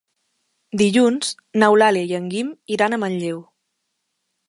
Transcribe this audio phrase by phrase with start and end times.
[0.81, 1.29] Dilluns
[1.63, 3.47] n'Eulàlia i en Guim iran a Manlleu.